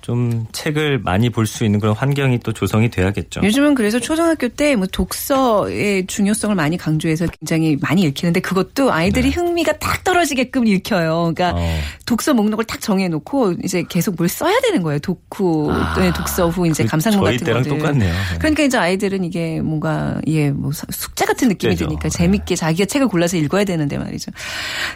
[0.10, 3.42] 좀 책을 많이 볼 수 있는 그런 환경이 또 조성이 돼야겠죠.
[3.44, 9.74] 요즘은 그래서 초등학교 때 뭐 독서의 중요성을 많이 강조해서 굉장히 많이 읽히는데 그것도 아이들이 흥미가
[9.80, 11.32] 딱 떨어지게끔 읽혀요.
[11.36, 11.78] 그러니까 네.
[11.78, 11.82] 어.
[12.06, 15.00] 독서 목록을 딱 정해놓고 이제 계속 뭘 써야 되는 거예요.
[15.00, 17.78] 독후, 아, 네, 독서 후 이제 그 감상문 같은 것들.
[17.78, 18.14] 똑같네요.
[18.14, 18.38] 네.
[18.38, 21.88] 그러니까 이제 아이들은 이게 뭔가 예, 뭐 숙제 같은 느낌이 숙제죠.
[21.90, 22.10] 드니까 네.
[22.10, 24.32] 재밌게 자기가 책을 골라서 읽어야 되는데 말이죠.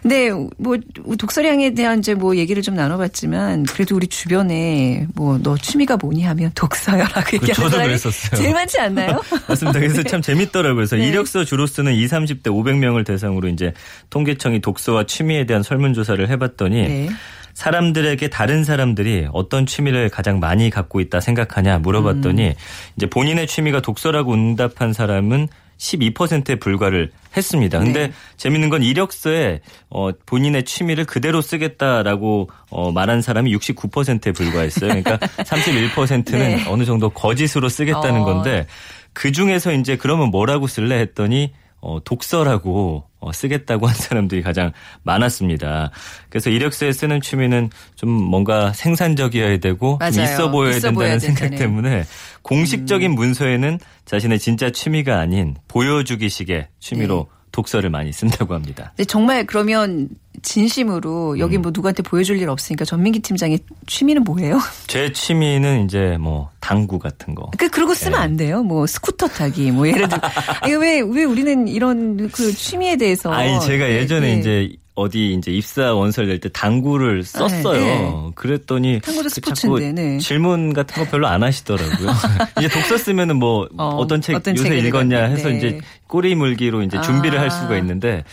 [0.01, 0.77] 근데 뭐
[1.17, 6.51] 독서량에 대한 이제 뭐 얘기를 좀 나눠봤지만 그래도 우리 주변에 뭐 너 취미가 뭐니 하면
[6.55, 8.41] 독서여라고 얘기하는 저도 그랬었어요.
[8.41, 9.21] 제일 많지 않나요?
[9.47, 9.79] 맞습니다.
[9.79, 10.75] 그래서 참 재밌더라고요.
[10.75, 11.07] 그래서 네.
[11.07, 13.73] 이력서 주로 쓰는 20, 30대 500명을 대상으로 이제
[14.09, 17.09] 통계청이 독서와 취미에 대한 설문조사를 해봤더니 네.
[17.53, 22.53] 사람들에게 다른 사람들이 어떤 취미를 가장 많이 갖고 있다 생각하냐 물어봤더니 음.
[22.95, 27.79] 이제 본인의 취미가 독서라고 응답한 사람은 12%에 불과를 했습니다.
[27.79, 28.13] 근데 네.
[28.37, 34.89] 재밌는 건 이력서에 어 본인의 취미를 그대로 쓰겠다라고 어 말한 사람이 69%에 불과했어요.
[34.89, 36.65] 그러니까 31%는 네.
[36.67, 38.25] 어느 정도 거짓으로 쓰겠다는 어.
[38.25, 38.67] 건데
[39.13, 44.71] 그 중에서 이제 그러면 뭐라고 쓸래 했더니 어 독서라고 어, 쓰겠다고 한 사람들이 가장
[45.03, 45.91] 많았습니다.
[46.29, 49.99] 그래서 이력서에 쓰는 취미는 좀 뭔가 생산적이어야 되고.
[50.09, 51.57] 있어 보여야 있어 된다는 보여야 생각 된다네.
[51.57, 52.03] 때문에
[52.41, 53.15] 공식적인 음.
[53.15, 57.42] 문서에는 자신의 진짜 취미가 아닌 보여주기식의 취미로 네.
[57.53, 58.91] 독서를 많이 쓴다고 합니다.
[58.97, 60.09] 근데 정말 그러면
[60.41, 61.61] 진심으로 여기 음.
[61.61, 64.59] 뭐 누구한테 보여줄 일 없으니까 전민기 팀장의 취미는 뭐예요?
[64.87, 67.49] 제 취미는 이제 뭐 당구 같은 거.
[67.57, 68.23] 그 그러고 쓰면 네.
[68.23, 68.63] 안 돼요.
[68.63, 70.19] 뭐 스쿠터 타기 뭐 예를 들어
[70.67, 74.39] 왜왜 왜 우리는 이런 그 취미에 대해서 아니 제가 네, 예전에 네.
[74.39, 77.81] 이제 어디 이제 입사 원서를 낼 때 당구를 썼어요.
[77.81, 78.31] 네.
[78.35, 80.17] 그랬더니 당구도 그 스포츠인데, 네.
[80.19, 82.09] 질문 같은 거 별로 안 하시더라고요.
[82.59, 85.67] 이제 독서 쓰면은 뭐 어, 어, 떤책 어떤 요새 읽었냐 해서 읽었는데.
[85.67, 87.41] 이제 꼬리 물기로 이제 준비를 아.
[87.43, 88.23] 할 수가 있는데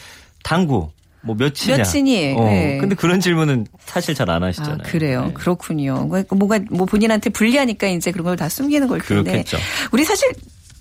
[0.42, 0.90] 당구
[1.22, 1.76] 뭐 몇이냐.
[1.82, 2.34] 몇이니?
[2.36, 2.78] 어, 네.
[2.78, 4.78] 근데 그런 질문은 사실 잘안 아, 하시잖아요.
[4.84, 5.24] 그래요.
[5.28, 5.32] 네.
[5.34, 6.08] 그렇군요.
[6.08, 9.22] 그러니까 뭐가 뭐 본인한테 불리하니까 이제 그런 걸 다 숨기는 걸 텐데.
[9.30, 9.56] 그렇겠죠.
[9.92, 10.30] 우리 사실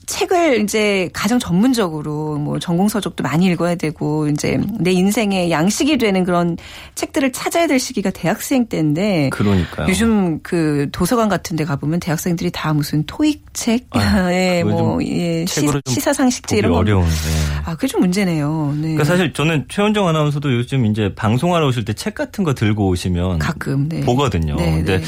[0.10, 6.24] 책을 이제 가장 전문적으로 뭐 전공 서적도 많이 읽어야 되고 이제 내 인생의 양식이 되는
[6.24, 6.58] 그런
[6.96, 9.88] 책들을 찾아야 될 시기가 대학생 때인데 그러니까요.
[9.88, 14.00] 요즘 그 도서관 같은 데 가보면 대학생들이 다 무슨 토익 책, 아,
[14.34, 16.80] 예, 뭐, 좀 예, 시, 보기 이런 거.
[16.80, 17.14] 어려운데.
[17.70, 18.72] 아, 그게 좀 문제네요.
[18.76, 18.82] 네.
[18.82, 23.40] 그러니까 사실 저는 최원정 아나운서도 요즘 이제 방송하러 오실 때 책 같은 거 들고 오시면
[23.40, 24.02] 가끔, 네.
[24.02, 24.56] 보거든요.
[24.56, 25.02] 네, 근데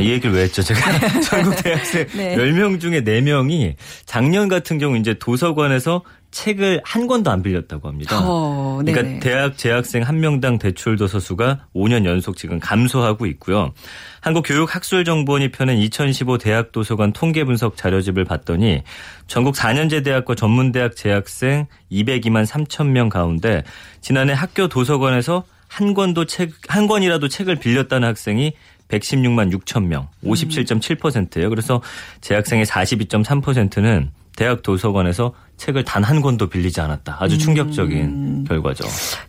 [0.00, 0.62] 이 얘기를 왜 했죠?
[0.62, 0.80] 제가
[1.20, 2.36] 전국 대학생 네.
[2.36, 3.74] 10명 중에 4명이
[4.06, 8.20] 작년 같은 경우 이제 도서관에서 책을 한 권도 안 빌렸다고 합니다.
[8.22, 8.80] 어.
[8.84, 13.72] 그러니까 대학 재학생 한 명당 대출 도서 수가 5년 연속 지금 감소하고 있고요.
[14.20, 18.82] 한국교육학술정보원이 펴낸 2015 대학 도서관 통계 분석 자료집을 봤더니
[19.26, 23.62] 전국 4년제 대학과 전문대학 재학생 202만 3천 명 가운데
[24.00, 28.52] 지난해 학교 도서관에서 한 권도 책, 한 권이라도 책을 빌렸다는 학생이
[28.88, 31.48] 116만 6천 명, 57.7%예요.
[31.48, 31.82] 그래서
[32.20, 37.16] 재학생의 42.3%는 대학 도서관에서 책을 단 한 권도 빌리지 않았다.
[37.18, 38.84] 아주 충격적인 결과죠.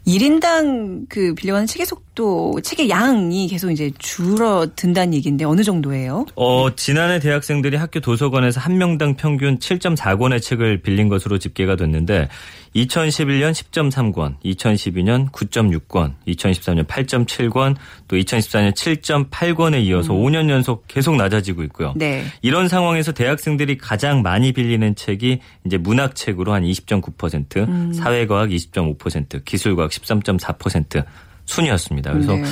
[0.05, 6.25] 1인당 그 빌려가는 책의 속도, 책의 양이 계속 이제 줄어든다는 얘기인데 어느 정도예요?
[6.35, 12.27] 어, 지난해 대학생들이 학교 도서관에서 한 명당 평균 7.4권의 책을 빌린 것으로 집계가 됐는데
[12.75, 17.75] 2011년 10.3권, 2012년 9.6권, 2013년 8.7권,
[18.07, 21.93] 또 2014년 7.8권에 이어서 5년 연속 계속 낮아지고 있고요.
[21.95, 22.25] 네.
[22.43, 29.91] 이런 상황에서 대학생들이 가장 많이 빌리는 책이 이제 문학 책으로 한 20.9%, 사회과학 20.5%, 기술과학
[29.91, 31.05] 13.4%
[31.47, 32.13] 순이었습니다.
[32.13, 32.43] 그래서 네.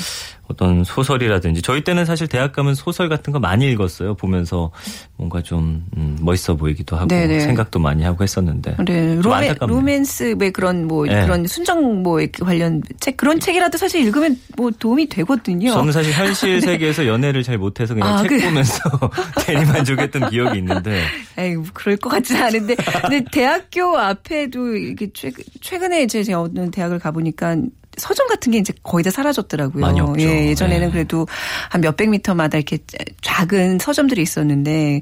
[0.47, 4.13] 어떤 소설이라든지 저희 때는 사실 대학 가면 소설 같은 거 많이 읽었어요.
[4.13, 4.71] 보면서
[5.17, 7.39] 뭔가 좀 음, 멋있어 보이기도 하고 네네.
[7.39, 9.55] 생각도 많이 하고 했었는데 네, 좀 로맨.
[9.59, 11.23] 로맨스 왜 그런 뭐 네.
[11.23, 15.71] 그런 순정 뭐 관련 책 그런 책이라도 사실 읽으면 뭐 도움이 되거든요.
[15.71, 18.79] 저는 사실 현실 세계에서 연애를 잘 못해서 그냥 아, 책 그- 보면서
[19.47, 21.01] 대리 만족했던 기억이 있는데
[21.37, 22.75] 에이, 뭐 그럴 것 같지 않은데.
[23.01, 25.31] 근데 대학교 앞에도 이게 최,
[25.61, 27.57] 최근에 이제 제가 어느 대학을 가보니까
[27.97, 29.81] 서점 같은 게 이제 거의 다 사라졌더라고요.
[29.81, 30.25] 많이 없죠.
[30.25, 30.91] 예, 예전에는 네.
[30.91, 31.27] 그래도
[31.69, 32.79] 한 몇백 미터마다 이렇게
[33.21, 35.01] 작은 서점들이 있었는데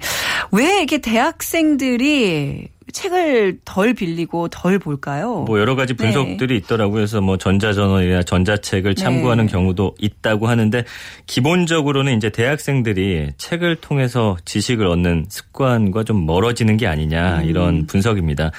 [0.51, 5.45] 왜 이렇게 대학생들이 책을 덜 빌리고 덜 볼까요?
[5.47, 6.93] 뭐 여러 가지 분석들이 있더라고요.
[6.93, 9.51] 그래서 뭐 전자저널이나 전자책을 참고하는 네.
[9.51, 10.83] 경우도 있다고 하는데
[11.25, 17.45] 기본적으로는 이제 대학생들이 책을 통해서 지식을 얻는 습관과 좀 멀어지는 게 아니냐 음.
[17.45, 18.51] 이런 분석입니다.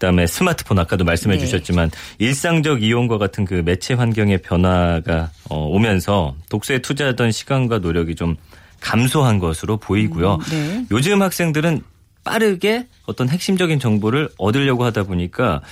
[0.00, 1.40] 그다음에 스마트폰 아까도 말씀해 네.
[1.44, 8.36] 주셨지만 일상적 이용과 같은 그 매체 환경의 변화가 어, 오면서 독서에 투자하던 시간과 노력이 좀
[8.80, 10.38] 감소한 것으로 보이고요.
[10.50, 10.86] 네.
[10.90, 11.82] 요즘 학생들은
[12.30, 15.62] 빠르게 어떤 핵심적인 정보를 얻으려고 하다 보니까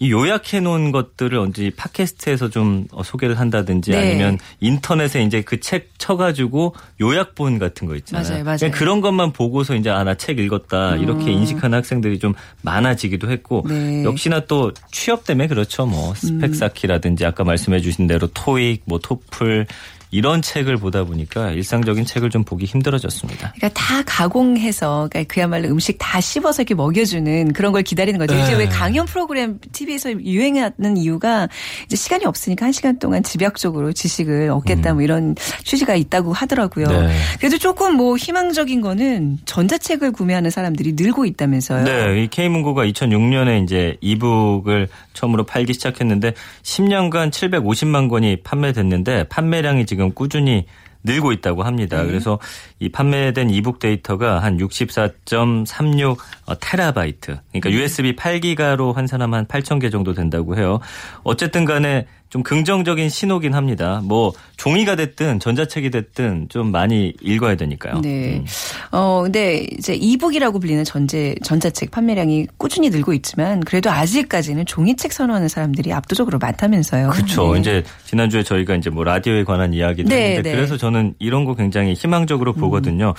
[0.00, 3.98] 이 요약해 놓은 것들을 언제 팟캐스트에서 좀 어, 소개를 한다든지 네.
[3.98, 8.28] 아니면 인터넷에 이제 그 책 쳐가지고 요약본 같은 거 있잖아요.
[8.28, 8.58] 맞아요, 맞아요.
[8.58, 13.64] 그냥 그런 것만 보고서 이제 아 나 책 읽었다 이렇게 인식하는 학생들이 좀 많아지기도 했고
[13.68, 14.02] 네.
[14.04, 15.86] 역시나 또 취업 때문에 그렇죠.
[15.86, 19.66] 뭐 스펙 쌓기라든지 아까 말씀해 주신 대로 토익, 뭐 토플
[20.10, 23.52] 이런 책을 보다 보니까 일상적인 책을 좀 보기 힘들어졌습니다.
[23.56, 28.34] 그러니까 다 가공해서 그러니까 그야말로 음식 다 씹어서 이렇게 먹여주는 그런 걸 기다리는 거죠.
[28.34, 28.58] 이제 네.
[28.58, 31.48] 왜 강연 프로그램 TV에서 유행하는 이유가
[31.86, 36.86] 이제 시간이 없으니까 한 시간 동안 집약적으로 지식을 얻겠다 뭐 이런 취지가 있다고 하더라고요.
[36.86, 37.06] 음.
[37.06, 37.16] 네.
[37.38, 41.84] 그래도 조금 뭐 희망적인 거는 전자책을 구매하는 사람들이 늘고 있다면서요.
[41.84, 49.97] 네, 이 K문고가 2006년에 이제 이북을 처음으로 팔기 시작했는데 10년간 750만 권이 판매됐는데 판매량이 지금
[50.14, 50.66] 꾸준히
[51.04, 52.04] 늘고 있다고 합니다.
[52.04, 52.38] 그래서
[52.80, 57.38] 이 판매된 이북 데이터가 한 64.36 어, 테라바이트.
[57.52, 60.80] 그러니까 USB 8기가로 환산하면 한 8천 개 정도 된다고 해요.
[61.22, 64.02] 어쨌든 간에 좀 긍정적인 신호긴 합니다.
[64.04, 68.00] 뭐 종이가 됐든 전자책이 됐든 좀 많이 읽어야 되니까요.
[68.02, 68.36] 네.
[68.36, 68.44] 음.
[68.92, 75.48] 어, 근데 이제 이북이라고 불리는 전제, 전자책 판매량이 꾸준히 늘고 있지만 그래도 아직까지는 종이책 선호하는
[75.48, 77.10] 사람들이 압도적으로 많다면서요.
[77.10, 77.54] 그렇죠.
[77.54, 77.60] 네.
[77.60, 80.56] 이제 지난주에 저희가 이제 뭐 라디오에 관한 이야기도 네, 했는데 네.
[80.56, 83.14] 그래서 저는 이런 거 굉장히 희망적으로 보거든요.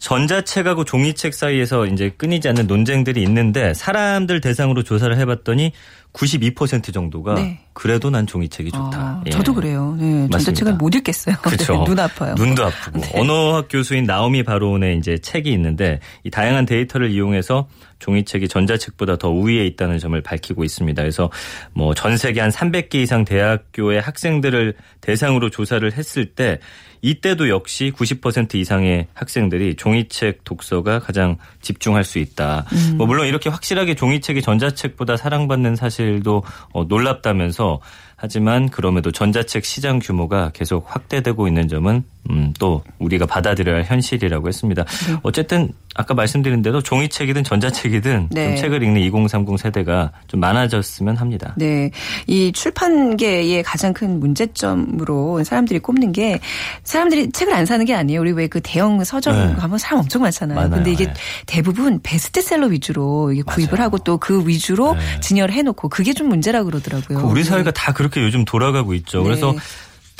[0.00, 5.72] 전자책하고 종이책 사이에서 이제 끊이지 않는 논쟁들이 있는데 사람들 대상으로 조사를 해봤더니
[6.12, 7.60] 92% 정도가 네.
[7.72, 8.98] 그래도 난 종이책이 좋다.
[8.98, 9.30] 아, 예.
[9.30, 9.96] 저도 그래요.
[9.98, 10.74] 네, 전자책을.
[10.74, 11.36] 못 읽겠어요.
[11.42, 11.72] 그렇죠.
[11.74, 12.34] 네, 눈 아파요.
[12.36, 13.00] 눈도 아프고.
[13.14, 17.68] 언어학 교수인 나오미 바론의 이제 책이 있는데 이 다양한 데이터를 이용해서
[18.00, 21.00] 종이책이 전자책보다 더 우위에 있다는 점을 밝히고 있습니다.
[21.00, 21.30] 그래서
[21.72, 26.58] 뭐 전 세계 한 300개 이상 대학교의 학생들을 대상으로 조사를 했을 때
[27.02, 32.64] 이때도 역시 90% 이상의 학생들이 종이책 독서가 가장 집중할 수 있다.
[32.72, 32.96] 음.
[32.96, 37.80] 뭐 물론 이렇게 확실하게 종이책이 전자책보다 사랑받는 사실도 어, 놀랍다면서
[38.16, 44.46] 하지만 그럼에도 전자책 시장 규모가 계속 확대되고 있는 점은 음, 또 우리가 받아들여야 할 현실이라고
[44.46, 44.84] 했습니다.
[44.84, 45.16] 네.
[45.22, 48.44] 어쨌든 아까 말씀드린 대로 종이책이든 전자책이든 네.
[48.48, 51.54] 좀 책을 읽는 2030 세대가 좀 많아졌으면 합니다.
[51.56, 51.90] 네.
[52.26, 56.40] 이 출판계의 가장 큰 문제점으로 사람들이 꼽는 게
[56.84, 58.20] 사람들이 책을 안 사는 게 아니에요.
[58.20, 59.54] 우리 왜 그 대형 서점 네.
[59.54, 60.56] 가면 사람 엄청 많잖아요.
[60.58, 60.74] 많아요.
[60.74, 61.12] 근데 이게 네.
[61.46, 63.84] 대부분 베스트셀러 위주로 이게 구입을 맞아요.
[63.84, 65.20] 하고 또 그 위주로 네.
[65.20, 67.18] 진열을 해놓고 그게 좀 문제라고 그러더라고요.
[67.18, 69.18] 그 우리 사회가 다 그렇게 요즘 돌아가고 있죠.
[69.18, 69.24] 네.
[69.24, 69.54] 그래서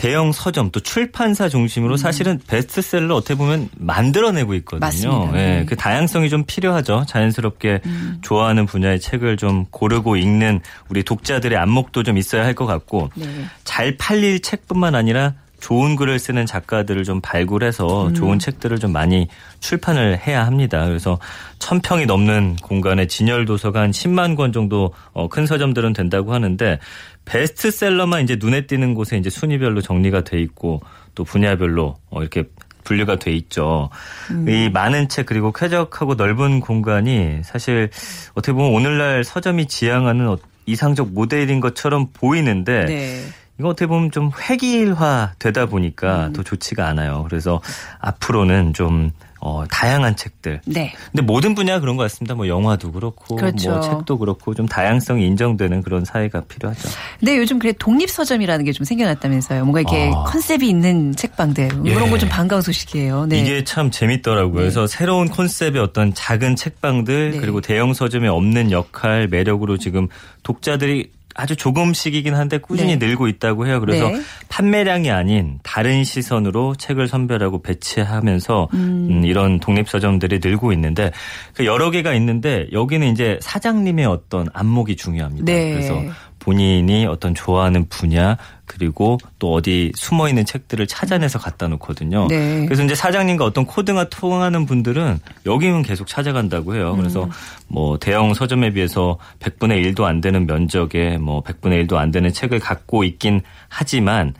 [0.00, 4.78] 대형 서점 또 출판사 중심으로 사실은 베스트셀러 어떻게 보면 만들어내고 있거든요.
[4.78, 4.80] 음.
[4.80, 5.38] 맞습니다.
[5.38, 5.64] 예, 네.
[5.66, 7.04] 그 다양성이 좀 필요하죠.
[7.06, 7.82] 자연스럽게
[8.22, 13.26] 좋아하는 분야의 책을 좀 고르고 읽는 우리 독자들의 안목도 좀 있어야 할 것 같고 네.
[13.64, 18.14] 잘 팔릴 책뿐만 아니라 좋은 글을 쓰는 작가들을 좀 발굴해서 음.
[18.14, 19.28] 좋은 책들을 좀 많이
[19.60, 20.84] 출판을 해야 합니다.
[20.86, 21.18] 그래서
[21.58, 26.78] 천 평이 넘는 공간에 진열 도서가 한 10만 권 정도 어, 큰 서점들은 된다고 하는데
[27.26, 30.80] 베스트셀러만 이제 눈에 띄는 곳에 이제 순위별로 정리가 돼 있고
[31.14, 32.44] 또 분야별로 어, 이렇게
[32.84, 33.90] 분류가 돼 있죠.
[34.30, 34.48] 음.
[34.48, 37.90] 이 많은 책 그리고 쾌적하고 넓은 공간이 사실
[38.34, 43.20] 어떻게 보면 오늘날 서점이 지향하는 어- 이상적 모델인 것처럼 보이는데 네.
[43.60, 46.32] 이거 어떻게 보면 좀 획일화 되다 보니까 음.
[46.32, 47.26] 더 좋지가 않아요.
[47.28, 47.60] 그래서
[47.98, 50.60] 앞으로는 좀 어, 다양한 책들.
[50.66, 50.92] 네.
[51.10, 52.34] 근데 모든 분야가 그런 것 같습니다.
[52.34, 53.70] 뭐 영화도 그렇고, 그렇죠.
[53.70, 56.90] 뭐 책도 그렇고 좀 다양성이 인정되는 그런 사회가 필요하죠.
[57.18, 59.64] 근데 요즘 그래 독립 서점이라는 게 좀 생겨났다면서요.
[59.64, 60.24] 뭔가 이렇게 아.
[60.24, 61.90] 컨셉이 있는 책방들 예.
[61.90, 63.26] 이런 거 좀 반가운 소식이에요.
[63.26, 63.40] 네.
[63.40, 64.52] 이게 참 재밌더라고요.
[64.54, 67.38] 그래서 새로운 콘셉트의 어떤 작은 책방들 네.
[67.40, 70.08] 그리고 대형 서점에 없는 역할 매력으로 지금
[70.42, 73.06] 독자들이 아주 조금씩이긴 한데 꾸준히 네.
[73.06, 73.80] 늘고 있다고 해요.
[73.80, 74.20] 그래서 네.
[74.48, 81.12] 판매량이 아닌 다른 시선으로 책을 선별하고 배치하면서 음, 이런 독립 서점들이 늘고 있는데
[81.54, 85.44] 그 여러 개가 있는데 여기는 이제 사장님의 어떤 안목이 중요합니다.
[85.44, 85.72] 네.
[85.72, 86.02] 그래서
[86.40, 92.26] 본인이 어떤 좋아하는 분야 그리고 또 어디 숨어 있는 책들을 찾아내서 갖다 놓거든요.
[92.28, 92.64] 네.
[92.66, 96.96] 그래서 이제 사장님과 어떤 코드가 통하는 분들은 여기는 계속 찾아간다고 해요.
[96.96, 97.30] 그래서 음.
[97.68, 102.58] 뭐 대형 서점에 비해서 100분의 1도 안 되는 면적에 뭐 100분의 1도 안 되는 책을
[102.58, 104.34] 갖고 있긴 하지만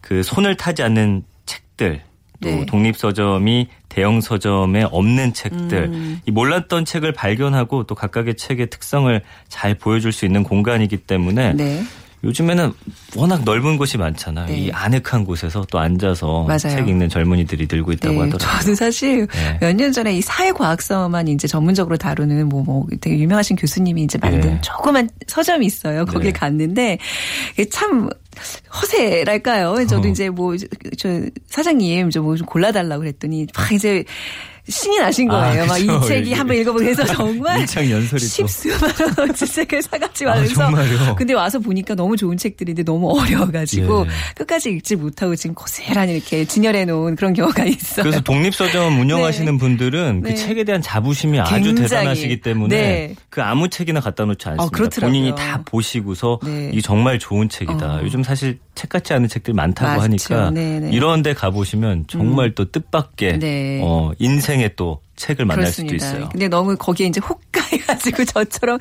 [0.00, 2.02] 그 손을 타지 않는 책들
[2.40, 2.66] 또 네.
[2.66, 6.20] 독립 서점이 대형 서점에 없는 책들 음.
[6.26, 11.82] 이 몰랐던 책을 발견하고 또 각각의 책의 특성을 잘 보여줄 수 있는 공간이기 때문에 네.
[12.24, 12.72] 요즘에는
[13.16, 14.46] 워낙 넓은 곳이 많잖아요.
[14.46, 14.58] 네.
[14.58, 16.58] 이 아늑한 곳에서 또 앉아서 맞아요.
[16.58, 18.60] 책 읽는 젊은이들이 늘고 있다고 네, 하더라고요.
[18.60, 19.58] 저는 사실 네.
[19.60, 24.60] 몇년 전에 이 사회과학서만 이제 전문적으로 다루는 뭐, 뭐 되게 유명하신 교수님이 이제 만든 네.
[24.60, 26.04] 조그만 서점이 있어요.
[26.04, 26.38] 거기에 네.
[26.38, 26.98] 갔는데
[27.70, 28.08] 참
[28.72, 29.86] 허세랄까요?
[29.86, 30.10] 저도 어.
[30.10, 30.56] 이제 뭐
[30.98, 34.04] 저 사장님 좀뭐좀 골라달라고 그랬더니 막 이제
[34.68, 35.66] 신이 나신 아, 거예요.
[35.66, 36.00] 막이 그쵸.
[36.06, 37.66] 책이 한번 읽어보면서 정말.
[37.66, 41.14] 십수만 원어치 책을 사가지고 아, 하면서 정말요?
[41.16, 44.34] 근데 와서 보니까 너무 좋은 책들인데 너무 어려워가지고 예.
[44.34, 48.02] 끝까지 읽지 못하고 지금 고스란히 이렇게 진열해 놓은 그런 경우가 있어요.
[48.04, 49.58] 그래서 독립서점 운영하시는 네.
[49.58, 50.30] 분들은 네.
[50.30, 51.74] 그 책에 대한 자부심이 아주.
[51.76, 53.14] 대단하시기 때문에 네.
[53.28, 54.76] 그 아무 책이나 갖다 놓지 않습니다.
[54.76, 55.12] 그렇더라고요.
[55.12, 56.70] 본인이 다 보시고서 네.
[56.72, 57.96] 이게 정말 좋은 책이다.
[57.96, 58.00] 어.
[58.02, 60.02] 요즘 사실 책 같지 않은 책들이 많다고 맞죠.
[60.02, 60.90] 하니까 네, 네.
[60.92, 63.80] 이런 데 가보시면 정말 또 뜻밖의 네.
[63.82, 65.98] 어, 인생의 또 책을 만날 그렇습니다.
[65.98, 66.28] 수도 있어요.
[66.30, 68.78] 근데 너무 거기에 이제 혹가해가지고 저처럼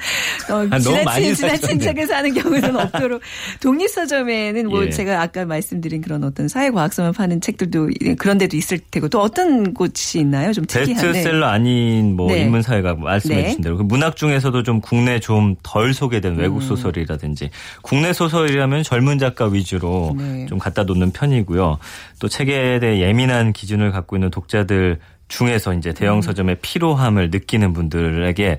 [0.49, 1.79] 어, 아, 너무 많이 지나친 지나친.
[1.79, 3.21] 책을 사는 경우는 없도록
[3.61, 4.89] 독립서점에는 뭐 예.
[4.89, 10.19] 제가 아까 말씀드린 그런 어떤 사회과학서만 파는 책들도 그런 데도 있을 테고 또 어떤 곳이
[10.19, 10.51] 있나요?
[10.51, 11.11] 좀 특이한 네.
[11.13, 12.41] 베스트셀러 아닌 뭐 네.
[12.41, 13.43] 인문사회가 말씀해 네.
[13.47, 15.93] 주신 대로 그 문학 중에서도 좀 국내 좀덜 음.
[15.93, 17.49] 소개된 외국 소설이라든지
[17.81, 20.45] 국내 소설이라면 젊은 작가 위주로 네.
[20.47, 21.77] 좀 갖다 놓는 편이고요.
[22.19, 25.93] 또 책에 대해 예민한 기준을 갖고 있는 독자들 중에서 이제 음.
[25.93, 28.57] 대형 서점의 피로함을 느끼는 분들에게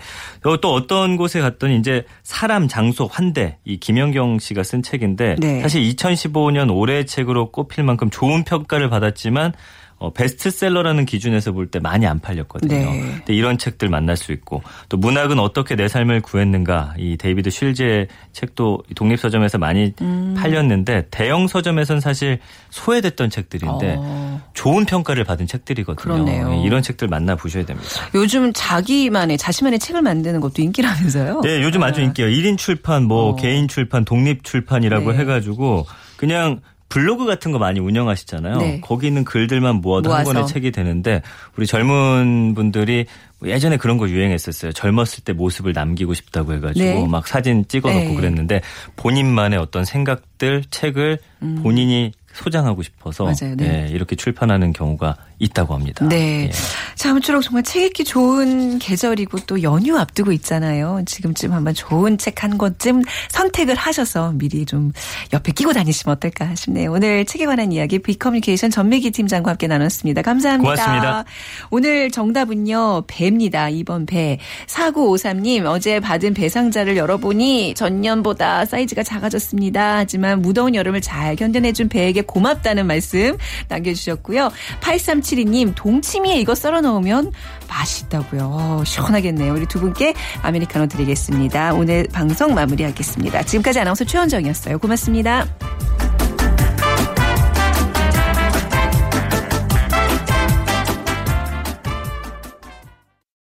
[0.61, 5.61] 또 어떤 곳에 갔더니 이제 사람, 장소, 환대 이 김현경 씨가 쓴 책인데 네.
[5.61, 9.53] 사실 2015년 올해의 책으로 꼽힐 만큼 좋은 평가를 받았지만
[9.99, 12.69] 어, 베스트셀러라는 기준에서 볼 때 많이 안 팔렸거든요.
[12.69, 13.01] 네.
[13.17, 18.07] 근데 이런 책들 만날 수 있고 또 문학은 어떻게 내 삶을 구했는가 이 데이비드 쉴즈의
[18.33, 20.35] 책도 독립 서점에서 많이 음.
[20.39, 22.39] 팔렸는데 대형 서점에선 사실
[22.71, 24.41] 소외됐던 책들인데 어.
[24.55, 25.97] 좋은 평가를 받은 책들이거든요.
[26.15, 26.63] 그렇네요.
[26.65, 27.89] 이런 책들 만나 보셔야 됩니다.
[28.15, 31.41] 요즘 자기만의 자신만의 책을 만드는 것도 인기라면서요?
[31.43, 32.31] 네, 요즘 아주 인기예요.
[32.31, 33.37] 1인 출판, 뭐 어.
[33.37, 35.19] 개인 출판, 독립 출판이라고 네.
[35.19, 38.59] 해가지고 그냥 블로그 같은 거 많이 운영하시잖아요.
[38.59, 38.81] 네.
[38.81, 40.33] 거기 있는 글들만 모아도 한 모아서.
[40.33, 41.23] 권의 책이 되는데
[41.57, 43.07] 우리 젊은 분들이
[43.39, 44.73] 뭐 예전에 그런 거 유행했었어요.
[44.73, 47.07] 젊었을 때 모습을 남기고 싶다고 해가지고 네.
[47.07, 48.15] 막 사진 찍어놓고 네.
[48.15, 48.61] 그랬는데
[48.97, 51.61] 본인만의 어떤 생각들, 책을 음.
[51.63, 53.57] 본인이 소장하고 싶어서 맞아요.
[53.57, 53.87] 네.
[53.87, 56.07] 예, 이렇게 출판하는 경우가 있다고 합니다.
[56.09, 56.45] 네.
[56.45, 56.51] 예.
[56.95, 61.03] 자, 아무쪼록 정말 책 읽기 좋은 계절이고 또 연휴 앞두고 있잖아요.
[61.07, 64.93] 지금쯤 한번 좋은 책 한 권쯤 선택을 하셔서 미리 좀
[65.33, 66.93] 옆에 끼고 다니시면 어떨까 싶네요.
[66.93, 70.23] 오늘 책에 관한 이야기 비커뮤니케이션 전미기 팀장과 함께 나눴습니다.
[70.23, 70.75] 감사합니다.
[70.75, 71.25] 고맙습니다.
[71.71, 73.05] 오늘 정답은요.
[73.07, 73.67] 배입니다.
[73.67, 74.39] 2번 배.
[74.67, 79.97] 4953님 어제 받은 배 상자를 열어보니 전년보다 사이즈가 작아졌습니다.
[79.97, 83.37] 하지만 무더운 여름을 잘 견뎌내준 배에게 고맙다는 말씀
[83.69, 84.51] 남겨주셨고요.
[84.81, 87.33] 8372님 동치미에 이거 썰어 넣으면
[87.69, 88.51] 맛있다고요.
[88.53, 89.53] 어, 시원하겠네요.
[89.55, 91.75] 우리 두 분께 아메리카노 드리겠습니다.
[91.75, 93.45] 오늘 방송 마무리하겠습니다.
[93.45, 94.79] 지금까지 아나운서 최원정이었어요.
[94.79, 95.47] 고맙습니다.